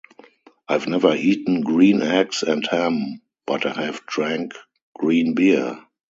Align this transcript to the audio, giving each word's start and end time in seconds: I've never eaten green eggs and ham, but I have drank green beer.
I've 0.67 0.87
never 0.87 1.15
eaten 1.15 1.61
green 1.61 2.01
eggs 2.01 2.41
and 2.41 2.65
ham, 2.65 3.21
but 3.45 3.67
I 3.67 3.83
have 3.85 4.03
drank 4.07 4.53
green 4.95 5.35
beer. 5.35 5.77